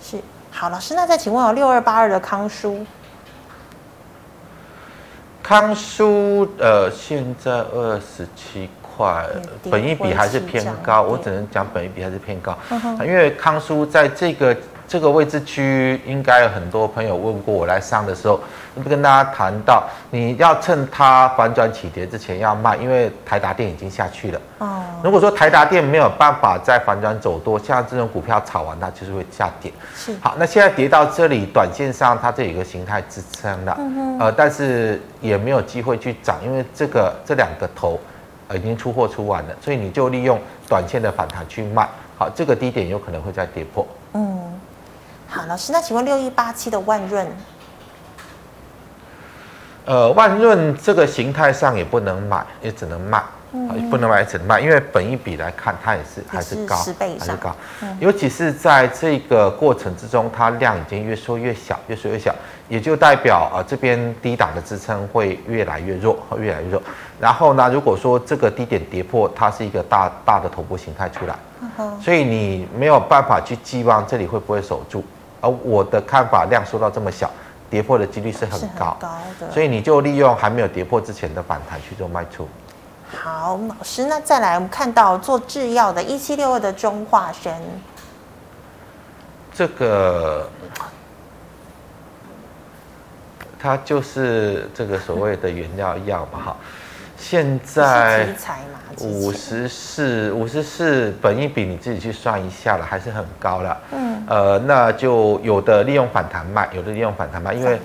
[0.02, 0.18] 是，
[0.52, 2.86] 好，老师，那再请问有六二八二的康叔，
[5.42, 9.26] 康叔呃，现在二十七块，
[9.72, 12.58] 本一比还是偏高，我只能讲本一比还是偏高，
[13.06, 14.54] 因为康叔在这个。
[14.88, 18.40] 这个位置区应该有很多朋友问过我来上的时候，
[18.88, 24.42] 跟大家谈到，你要趁它反转起跌之前要卖，因为台达电已经下去了。
[24.60, 24.84] 哦。
[25.04, 29.72] 如果说台达电没有办法再反转走多，像这种股票炒完它就是会下跌。
[29.96, 30.16] 是。
[30.22, 33.78] 好，那现在跌到这里，短线上它这有一个形态支撑了。
[34.20, 38.00] 呃，但是也没有机会去涨，因为这个这两个头，
[38.48, 41.88] 呃，已经出货出完了，所以你就利用短线的反弹去卖。
[42.18, 43.86] 好，这个低点有可能会再跌破。
[45.36, 45.40] 嗯。
[45.40, 47.28] 好，老师，那请问六一八七的万润，
[49.86, 53.22] 呃，万润这个形态上也不能买，也只能卖，
[53.52, 56.76] 嗯、不能买也只能卖，因为本一比来看，它也是还是高，
[57.20, 62.34] 还是高，嗯、尤其是在这个过程之中，它量已经越缩越小，越缩越小，
[62.70, 66.82] 也就代表啊、呃、这边低档的支撑会越来越弱，越来越弱。
[67.20, 71.36] 然后呢，如果说这个低点跌破，它是一个大大的头部形态出来，
[71.78, 75.04] 嗯、所以你没有办法去寄望这里会不会守住。
[75.46, 77.30] 而我的看法，量缩到这么小，
[77.70, 82.48] 跌破的几率是很高，很高的，所以你就利用还没有跌破之前的反弹去做卖出。
[83.24, 87.54] 好，老师，那再来，我们看到做制药的一七六二的中化生，
[89.54, 90.50] 这个
[93.60, 96.58] 它就是这个所谓的原料药嘛，哈。
[97.28, 98.28] 现在
[99.00, 103.76] 五十四，五十四本一比你自己去算一下了，还是很高了。
[103.94, 107.80] 嗯，呃，那就有的利用反弹卖，有的利用反弹卖，因为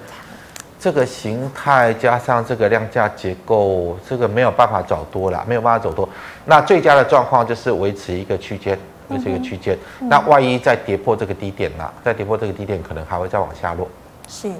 [0.78, 6.06] 这个形态加上这个量价结构，这个没有办法走多了，没有办法走多。
[6.44, 9.74] 那最佳的状况就是维持一个区间，维持一个区间。
[10.00, 13.88] 嗯、那万一再跌破这个低点了，再跌破这个低点，可能还会再往下落。
[14.28, 14.52] 是。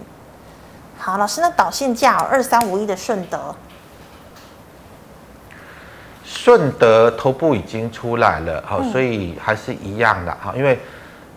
[0.96, 3.54] 好，老师，那导线价二三五一的顺德。
[6.32, 10.78] 顺德头部已经出来了，好，所以还是一样的哈，因为，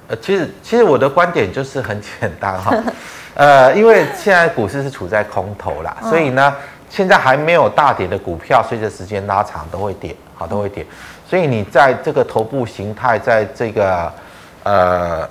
[0.07, 2.71] 呃，其实其实我的观点就是很简单哈，
[3.33, 6.55] 呃，因为现在股市是处在空头啦，所以呢，
[6.91, 10.85] 现在还没有大跌的股票，随着时间拉长都会跌，好，都会跌，
[11.27, 14.13] 所以你在这个头部形态，在这个
[14.61, 15.27] 呃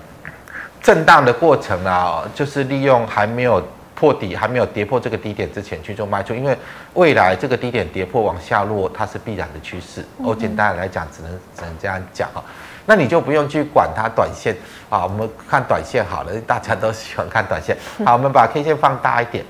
[0.82, 3.62] 震荡的过程啊，就是利用还没有。
[4.02, 6.58] 破底还没有跌破这个低点之前去做卖出，因为
[6.94, 10.04] 未来这个低点跌破往下落，它是必然的趋势。
[10.16, 12.42] 我简单来讲，只能只能这样讲哈。
[12.84, 14.56] 那你就不用去管它短线
[14.90, 17.76] 啊，我们看短线好了，大家都喜欢看短线。
[18.04, 19.44] 好，我们把 K 线放大一点，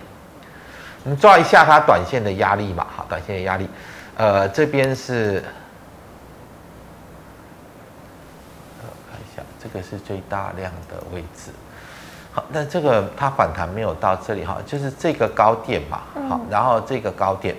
[1.04, 2.86] 我们抓一下它短线的压力嘛。
[2.94, 3.66] 好，短线的压力，
[4.18, 5.42] 呃，这边是，
[9.10, 11.50] 看一下，这个是最大量的位置。
[12.34, 17.54] 好，那这个它反弹没有到这里哈，就是这个高点嘛，好，然后这个高点，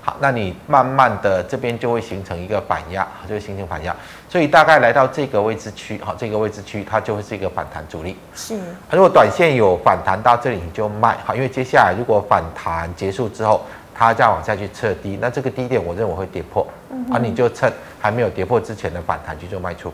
[0.00, 3.94] 好，那你慢慢的这边就会形成一个反压，就会形成反压，
[4.26, 8.16] 所以大概来到这个位置区，好，这个位置区它就会是一个反弹阻力。
[8.34, 8.58] 是，
[8.90, 13.62] 如果短线有反弹到这里你就卖，好，因为接下来如果反弹结束之后，
[13.94, 19.92] 它再往下去测低，那这个低点我认为会跌破，嗯哼，啊，你就趁还没有跌破之前的反弹去做卖出。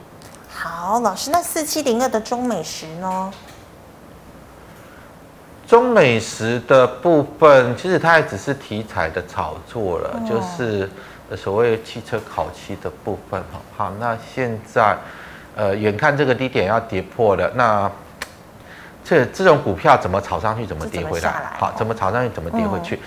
[0.49, 3.33] 好，老师，那四七零二的中美食呢？
[5.71, 10.91] 中美食的部分，其实它也只是题材的炒作了，就是
[11.37, 13.61] 所谓汽车烤漆的部分哈。
[13.77, 14.97] 好，那现在，
[15.55, 17.89] 呃，远看这个低点要跌破了，那
[19.05, 21.53] 这这种股票怎么炒上去，怎么跌回来？
[21.57, 22.99] 好，怎么炒上去，怎么跌回去？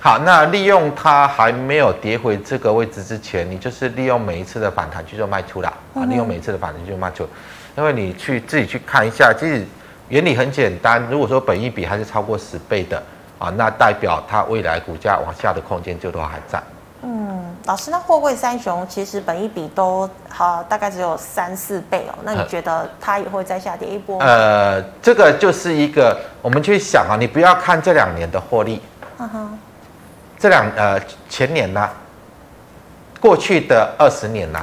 [0.00, 5.72] 好，那利用它还没有跌回这个位置之前，你就是利用每一次的反弹去做卖出啦。
[5.94, 7.28] 啊，利用每一次的反弹去做卖出，
[7.76, 9.64] 因为你去自己去看一下，其实。
[10.08, 13.02] 原理很简单，如果说本益比还是超过十倍的
[13.38, 16.62] 啊，那代表它未来股价往下的空间就都还在。
[17.02, 22.18] 嗯，老师，那货柜三雄其实本益比都好，大概只有三四倍哦。
[22.24, 24.18] 那你觉得它也会再下跌一波？
[24.20, 28.80] 呃，这个就是一个我们去想啊，你不要看这两年的获利，
[29.18, 29.58] 嗯哼，
[30.38, 31.88] 这两呃前年呢，
[33.20, 34.58] 过去的二十年呢。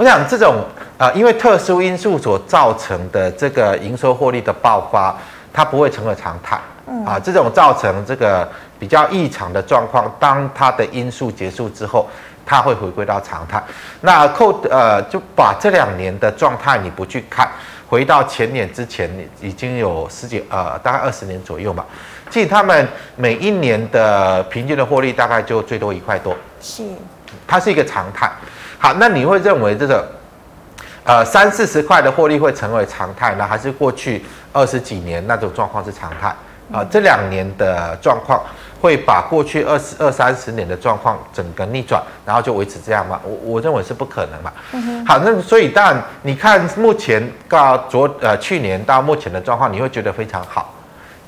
[0.00, 0.64] 我想这种
[0.96, 5.14] 啊，因为特殊因素所造成的这个营收获利的爆发，
[5.52, 6.58] 它不会成为常态。
[6.86, 12.08] 嗯啊，这种造成这个比较异常的状况，当它的因素结束之后，
[12.46, 13.62] 它会回归到常态。
[14.00, 17.46] 那扣呃，就把这两年的状态你不去看，
[17.86, 19.10] 回到前年之前，
[19.42, 21.84] 已经有十几呃，大概二十年左右吧。
[22.30, 26.34] 其实他们每一年的平均的获利大概就最多一块多。
[26.58, 26.84] 是，
[27.46, 28.30] 它是一个常态。
[28.82, 30.10] 好，那你会认为这个，
[31.04, 36.34] 呃，三四十块的获利会成为常态呢，还是过去二十几年那种状况是常态？
[36.72, 38.40] 啊，这两年的状况
[38.80, 43.20] 会把过去二十二三十年的状况整个逆转，然后就维持这样吗？
[43.22, 44.50] 我我认为是不可能嘛。
[44.72, 45.04] 嗯。
[45.04, 50.72] 好，那所以当然你看目前到昨呃去年到目前的状况，你会觉得非常好，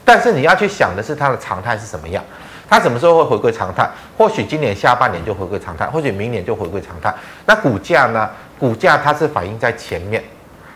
[0.07, 2.25] 但是你要去想的是它的常态是什么样，
[2.73, 3.87] 它什么时候会回归常态？
[4.17, 7.15] 或许今年下半年就回归常态，或许明年就回归常态。
[7.45, 8.27] 那股价呢？
[8.59, 10.25] 股价它是反映在前面。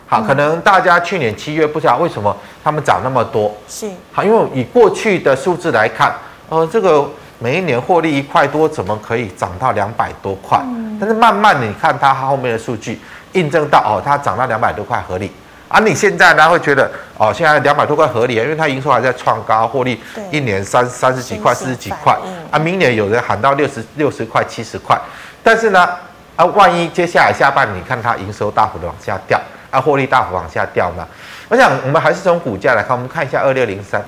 [0.05, 6.13] 好，可能大家去年七月不知道为什么他们涨那么多，是好，因为以过去的数字来看，
[6.49, 7.03] 呃，这个
[7.39, 10.61] 每一年获利一块多，怎么可以涨到两百多块？
[10.65, 15.31] 嗯，但是慢慢你看它后面的数据，印证到哦，它涨到两百多块合理。
[15.69, 20.01] 而、啊、你现在呢会觉得哦，现在两百多块合理，因为它营收还在创高，获利
[20.31, 22.17] 一年三三十几块、四十几块，
[22.51, 24.99] 啊，明年有人喊到六十六十块、七十块，
[25.43, 25.89] 但是呢，
[26.35, 29.39] 啊，万一接下来下半年你看它营收大幅的往下掉。
[29.69, 31.05] 啊，获利大幅往下掉呢？
[31.49, 34.01] 我想我们还是从股价来看，我们看一下二六零三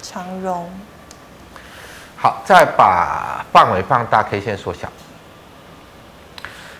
[0.00, 0.66] 长荣。
[2.16, 4.88] 好，再把范围放大，K 线缩小。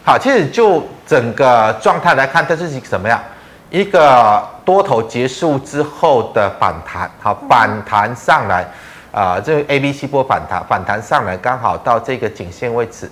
[0.02, 3.22] 好，其实就整个状态来看，它是什么样？
[3.70, 7.10] 一个多头结束之后的反弹。
[7.20, 8.62] 好，反弹上来
[9.12, 13.10] 啊、呃，这个 A、B、C 波反弹，反弹上来刚好到这个颈线位置。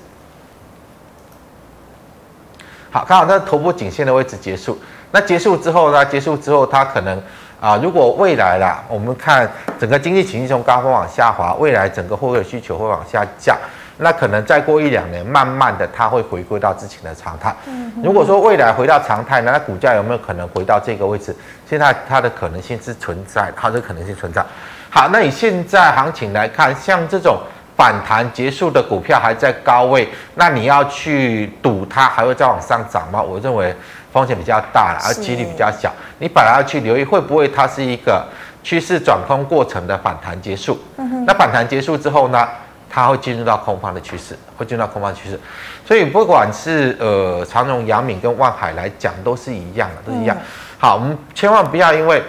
[2.90, 4.78] 好，刚好在头部颈线的位置结束。
[5.12, 6.04] 那结束之后呢？
[6.04, 7.16] 结束之后，它可能
[7.60, 13.56] 啊、呃，如果未来啦，我们看整个经济情绪从高峰往下滑，未来整个货币需求会往下降。
[13.98, 17.54] 那可能再过一两年，慢慢的它会回归到之前的常态。
[17.66, 17.92] 嗯。
[18.02, 21.34] 如果说未来回到常态，那股价有没有可能回到这个位置？
[21.68, 24.44] 现在它的可能性是存在，它的可能性存在。
[24.90, 27.38] 好，那以现在行情来看，像这种。
[27.76, 33.20] 反弹结束的股票还在高位，那你要去赌它还会再往上涨吗？
[33.20, 33.76] 我认为
[34.10, 35.92] 风险比较大了，而几率比较小。
[36.18, 38.26] 你本来要去留意会不会它是一个
[38.62, 40.80] 趋势转空过程的反弹结束。
[41.26, 42.48] 那反弹结束之后呢，
[42.96, 45.38] 它会进入到空方的趋势，会进入到空方趋势。
[45.84, 50.34] 所以不管是呃长荣、阳敏跟万海来讲，都是一样的，都是一样。
[50.78, 52.22] 好，我们千万不要因为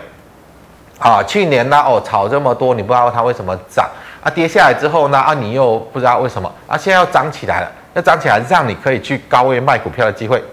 [1.00, 3.90] 啊去年呢哦炒这么多，你不知道它为什么涨。
[4.22, 5.18] 啊，跌下来之后呢？
[5.18, 6.76] 啊，你又不知道为什么啊？
[6.76, 10.44] 现在要涨起来了，要涨起来，让你可以去高位卖股票的机会，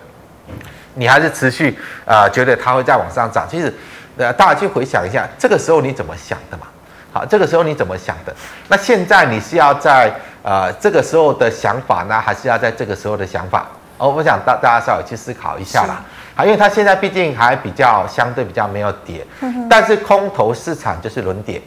[0.94, 3.48] 你还是持续啊、呃，觉得它会再往上涨。
[3.50, 3.74] 其实，
[4.16, 6.68] 呃，大家去回想一下，这个时候你怎么想的嘛？
[7.14, 8.34] 好，这个时候你怎么想的？
[8.66, 13.68] 那现在你是要在呃这个时候的想法呢，还是要在这个时候的想法？
[13.98, 16.02] 哦，我想大大家稍微去思考一下啦。
[16.34, 19.24] 好，因为它现在毕竟还比较相对比较没有跌，
[19.70, 21.62] 但是空头市场就是轮跌。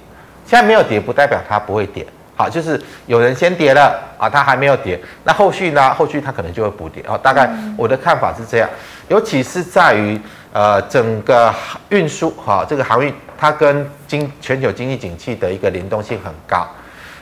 [0.46, 2.06] 现在没有跌，不代表它不会跌。
[2.36, 5.94] 好，就是有人先跌了啊，它还没有跌，那后续呢？
[5.94, 7.02] 后续它可能就会补跌。
[7.08, 8.70] 哦，大概我的看法是这样，
[9.08, 10.20] 尤其是在于
[10.52, 11.54] 呃整个
[11.88, 16.68] 运输哈，这个航运它跟经全球经济景气的一个联动性很高。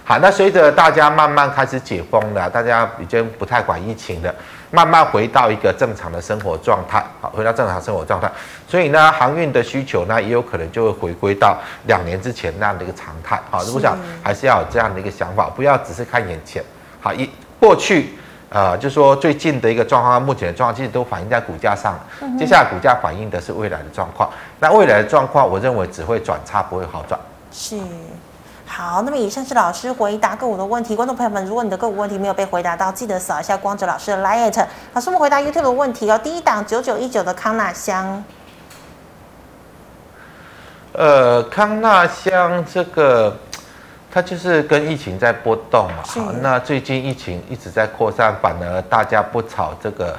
[0.04, 4.34] 好，那随着大家慢慢开始解封了，大家已经不太管疫情了。
[4.72, 8.30] 慢慢回到一个正常的生活状态，好，回到正常生活状态，
[8.68, 16.62] 所以呢，航运的需求呢，也有可能就会回归到两年之前那样的一个常态，好，我想还是要有这样的一个想法，不要只是看眼前，
[17.00, 18.16] 好，一过去，
[18.56, 22.00] 呃，就说最近的一个状况，目前的状况其实都反映在股价上，
[22.40, 24.30] 接下来股价反映的是未来的状况，
[24.62, 27.20] 那未来的状况，我认为只会转差，不会好转，
[27.52, 27.78] 是。
[28.66, 30.96] 好，那么以上是老师回答个股的问题。
[30.96, 34.66] 观众朋友们，如果你的个股问题没有被回答到，记得扫一下光哲老师的 LINE。
[34.94, 36.18] 老师，我们回答 YouTube 的问题哦。
[36.18, 38.24] 第一档九九一九的康纳香，
[40.94, 43.38] 呃，康纳香这个，
[44.16, 46.02] 它就是跟疫情在波动嘛。
[46.08, 50.18] 好，那最近疫情一直在扩散，反而大家不炒这个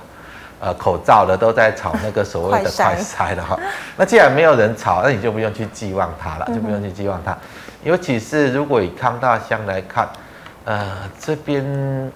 [0.60, 3.58] 呃口罩的，都在炒那个所谓的快筛了哈。
[3.96, 7.34] 那既然没有人炒，那你就不用去寄望它了，就不用去寄望它。
[7.84, 10.06] 尤其是如果以康大香来看，
[10.66, 12.12] 呃，这边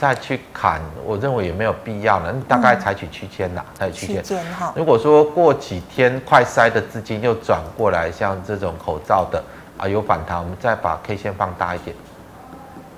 [0.00, 2.34] 再去砍，我认为也没有必要了。
[2.48, 4.44] 大概采取区间啦，采取区间。
[4.74, 9.40] 如果说过几天快筛的资金又转过来，像这种口罩的
[9.82, 11.96] 啊有反弹，我们再把 K 线放大一点，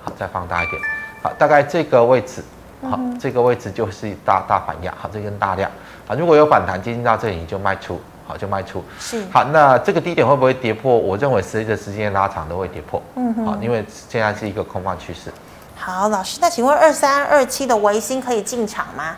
[0.03, 0.79] 好，再放大一点，
[1.23, 2.43] 好，大概这个位置，
[2.83, 5.71] 好，这个位置就是大大反压，好，这根大量，
[6.07, 7.99] 啊，如果有反弹接近到这里，你就卖出。
[8.27, 8.83] 好，就卖出。
[8.99, 9.23] 是。
[9.31, 10.97] 好，那这个低点会不会跌破？
[10.97, 12.99] 我认为随着时间拉长都会跌破。
[13.15, 13.45] 嗯哼。
[13.45, 15.31] 好，因为现在是一个空方趋势。
[15.75, 19.17] 好，老师，那请问二三二七的维新可以进场吗？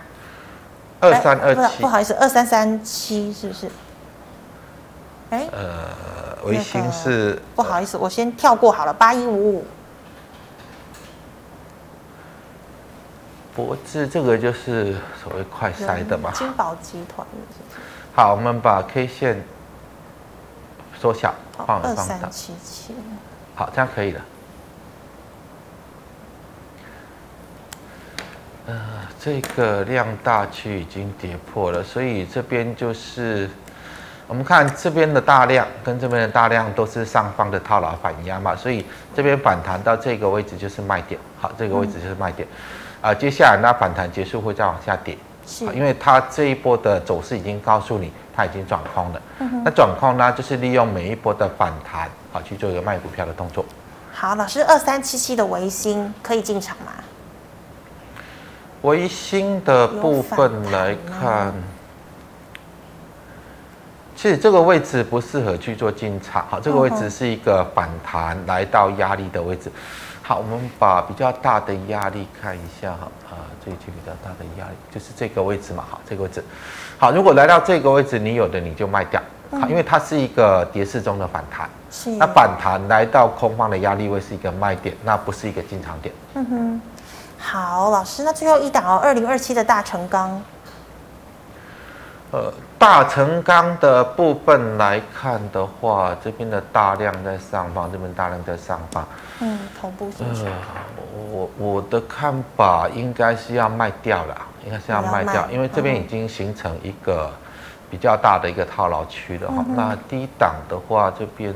[0.99, 3.67] 二三二七，不好意思，二三三七是不是？
[5.29, 5.87] 哎、欸，呃，
[6.47, 7.41] 微星是、那个。
[7.55, 9.65] 不好意思，我先跳过好了，八一五五。
[13.55, 16.31] 博智这个就是所谓快筛的嘛。
[16.31, 17.25] 金宝集团？
[18.13, 19.43] 好，我们把 K 线
[20.99, 22.93] 缩小范围二放大三，七七，
[23.55, 24.21] 好，这样可以了。
[28.67, 28.75] 呃，
[29.19, 33.49] 这个量大区已经跌破了，所以这边就是
[34.27, 41.19] 我们看这边的大量跟这边的大量都是上方的套牢反压嘛，所以这边反弹到这个位置就是卖点。
[41.39, 42.45] 好，这个位置就是卖点。
[42.99, 49.21] 啊、呃，接下来那反弹结束会再往下跌，是，因为它这一波的走势已经告诉你它已经转空了。
[49.39, 53.63] 嗯，那转空呢，就是利用每一波的反弹，好去做一个卖股票的动作。
[54.11, 56.91] 好，老师，二三七七的维新可以进场吗？
[58.81, 61.53] 维新的部分来看，
[64.17, 66.43] 其实这个位置不适合去做进场。
[66.49, 69.71] 好，这个位置是一个反弹来到压力的位置。
[70.23, 75.83] 好，我们把比较大的压力看一下哈啊，这一期比较大的压力就是这个位置嘛。
[75.87, 76.43] 好，这个位置。
[76.97, 79.21] 好，如果来到这个位置，你有的你就卖掉。
[79.51, 81.69] 好，因为它是一个跌势中的反弹。
[81.91, 82.09] 是。
[82.09, 86.13] 那反弹来到空方的压力位是一个卖点，那不是一个进场点。
[86.33, 86.81] 嗯哼。
[87.37, 90.41] 好，老师，那最后一档哦，二零二七的大成钢。
[92.31, 99.07] 呃，大成钢的部分来看的话，这边的大量在上方，这边大量在上方。
[99.39, 100.45] 嗯，同步进场。
[100.45, 100.51] 呃，
[101.31, 107.31] 我我的看法应该是要卖掉了，应该是要卖掉，因为这边已经形成一个
[107.89, 109.63] 比较大的一个套牢区了哈。
[109.67, 111.53] 嗯、那低档的话，这边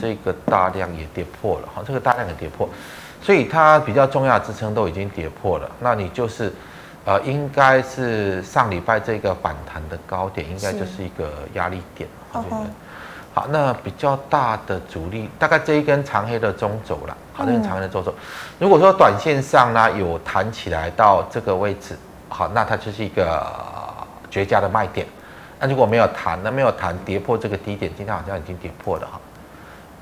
[0.00, 2.66] 这个大量也跌破了哈，这个大量也跌破。
[3.22, 6.50] 所以它比较重要的支撑都已经跌破了，那你就是，
[7.06, 12.44] 呃，应该是上礼拜这个反弹的高点，应该就是一个压力点，好，
[13.32, 18.14] 好，那比较大的阻力大概这一根长黑的中轴了，好，这根长黑的中轴，
[18.58, 21.96] 如果说短线上呢有弹起来到这个位置，
[22.28, 23.46] 好，那它就是一个
[24.30, 25.06] 绝佳的卖点，
[25.58, 29.18] 那如果没有弹，那没有弹跌破这个低点，今天好像已经跌破了哈。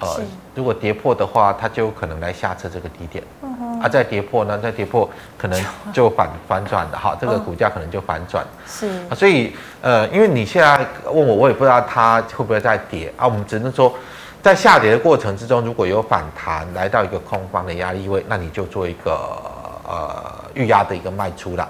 [0.00, 0.20] 呃，
[0.54, 3.24] 如果跌破的话，它就有可能来下测这个低点。
[3.42, 3.80] 嗯哼。
[3.80, 4.56] 啊，再跌破呢？
[4.58, 8.46] 再跌破，可能就反反转的哈，这个股价可能就反转。
[8.66, 8.86] 是。
[9.08, 13.26] 啊，所以呃，因为你现在问我，我也不知道它会不会再跌啊。
[13.26, 13.92] 我们只能说，
[14.42, 19.12] 在下跌的过程之中，如果有反弹来到一个空方的压力位，那你就做一个
[19.84, 20.24] 呃
[20.54, 21.64] 预压的一个卖出了。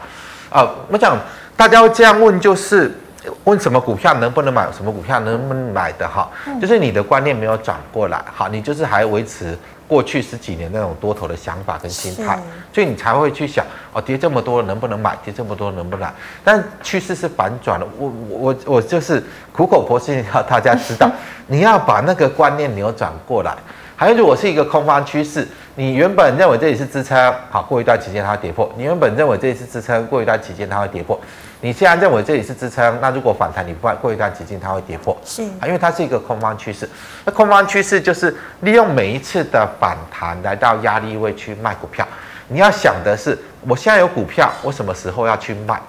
[0.51, 1.19] 啊、呃，我想
[1.57, 2.95] 大家会这样问，就是。
[3.45, 4.67] 问什么股票能不能买？
[4.73, 6.31] 什么股票能不能买的哈？
[6.61, 9.59] 就是你的观念没有转过来，好，你就是还维持
[9.89, 12.39] 过去十几年那种多头的想法跟心态，
[12.73, 15.17] 所以你才会去想哦，跌这么多能不能买？
[15.25, 16.13] 跌这么多能不能买？
[16.45, 21.11] 但趋势是反转的，我我我就是苦口婆心要大家知道，
[21.49, 23.55] 你要把那个观念扭转过来。
[23.97, 25.45] 还有，如果是一个空方趋势，
[25.75, 31.19] 你原本认为这里是支撑，好，过一段期间它会跌破；你原本认为这里是支撑，过一段期间它会跌破。
[31.61, 36.89] 你既然认为这里是支撑，那如果反弹，你不过一段时间它会跌破，是啊，因为它是一个空方趋势。
[37.25, 42.07] 那空方趋势就是利用每一次的反弹来到压力位去卖股票。
[42.47, 43.37] 你要想的是，
[43.67, 45.81] 我现在有股票，我什么时候要去卖，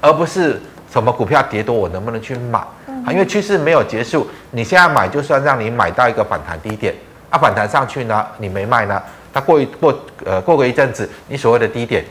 [0.00, 0.60] 而不是
[0.90, 3.12] 什么股票跌多我能不能去买啊？
[3.12, 6.94] 因为趋势没有结束，你现在买就算让你买到一个反弹低点。
[7.30, 9.02] 它、啊、反弹上去呢，你没卖呢，
[9.32, 12.04] 它过一过呃过个一阵子，你所谓的低点，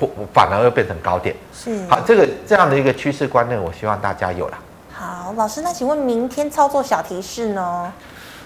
[0.00, 1.36] 或反而又变成高点。
[1.54, 4.58] 是好，这个这样的一个趋势观念，我希望大家有了。
[4.92, 7.92] 好，老师，那请问明天操作小提示呢？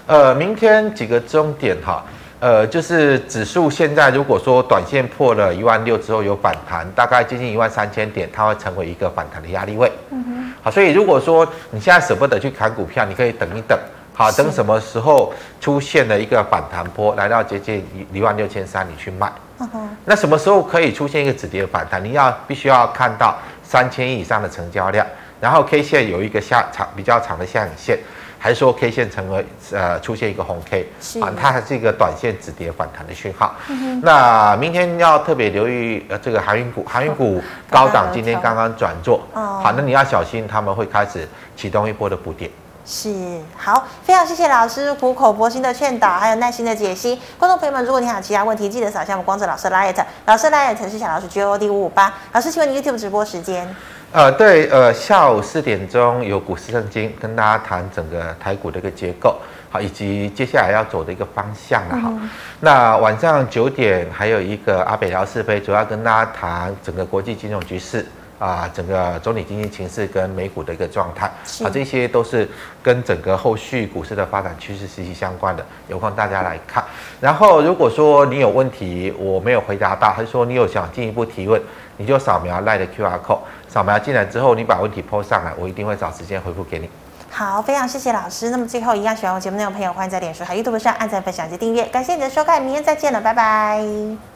[0.07, 2.03] 呃，明天几个重点哈，
[2.39, 9.91] 呃，就是指数现在如果说短线破了一万六之后有反弹，大概接近一万三千点，它会成为一个反弹的压力位。
[10.09, 10.53] 嗯哼。
[10.63, 13.77] 好，所以如果说你现在舍不得去砍股票，你可以等一等。
[14.13, 17.77] 好，等什么时候出现了一个反弹波，来到接近
[18.11, 19.31] 一一万六千三，你去卖。
[19.57, 19.87] Uh huh.
[20.03, 22.03] 那什么时候可以出现一个止跌反弹？
[22.03, 23.37] 你要必须要看到
[23.71, 25.07] 三千亿以上的成交量，
[25.39, 27.97] 然后 K 线有一个下长比较长的下影线，
[28.37, 33.55] 还是说 K 线成为呃出现一个红 K，是啊，它还是一个短线止跌反弹的讯号。
[33.69, 34.01] Uh.
[34.03, 37.41] 那明天要特别留意呃这个航运股，航运股
[37.71, 39.61] 高档今天刚刚转弱，uh.
[39.61, 42.51] 好，那你要小心他们会开始启动一波的补跌。
[42.85, 47.19] 是好，非常谢谢老师苦口婆心的劝导，还有耐心的解析。
[47.37, 52.13] 观众朋友们，如果你还有其他问题，记得扫一下我们光哲老师 LINE，老师 LINE 是小老鼠 G O D 五五八。
[52.33, 53.67] 老师，请问你 YouTube 直播时间？
[54.11, 59.37] 呃，对，呃，下午四点钟有股市圣经跟大家谈整个台股的一个结构，
[59.69, 62.09] 好，以及接下来要走的一个方向了哈。
[62.09, 62.29] 嗯、
[62.59, 68.05] 那晚上九点还有一个阿北聊是非，主要跟大家谈整个国际金融局势。
[68.41, 71.27] 啊，整个总体经济形势跟美股的一个状态，
[71.63, 72.49] 啊，这些都是
[72.81, 76.83] 跟整个后续股市的发展趋势息息相关的，有空大家来看。
[77.19, 81.61] 然后，如果说你有问题我没有回答到，还是说你有想进一步提问，
[81.97, 86.89] 你就扫描 LINE 的 QR code，扫描进来之后，你把问题 PO 上来，我一定会找时间回复给你。
[87.29, 88.49] 好，非常谢谢老师。
[88.49, 91.85] 那么最后一样，喜欢我节目内容的朋友，欢迎在脸书还有 YouTube 上按赞、分享及订阅。
[91.85, 94.30] 感谢你的收看，明天再见了，拜拜。